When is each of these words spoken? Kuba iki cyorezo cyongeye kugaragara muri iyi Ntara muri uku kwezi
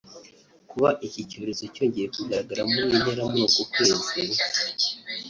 Kuba 0.69 0.89
iki 1.07 1.21
cyorezo 1.29 1.63
cyongeye 1.73 2.07
kugaragara 2.15 2.61
muri 2.69 2.83
iyi 2.87 2.97
Ntara 3.03 3.23
muri 3.33 3.43
uku 3.59 3.63
kwezi 3.71 4.41